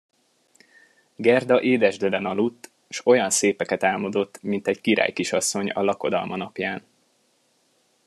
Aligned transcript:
Gerda 1.15 1.61
édesdeden 1.61 2.25
aludt, 2.25 2.71
s 2.89 3.05
olyan 3.05 3.29
szépeket 3.29 3.83
álmodott, 3.83 4.41
mint 4.41 4.67
egy 4.67 4.81
királykisasszony 4.81 5.69
a 5.69 5.81
lakodalma 5.81 6.35
napján. 6.35 6.83